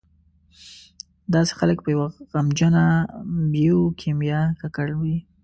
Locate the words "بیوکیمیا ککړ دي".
3.51-5.17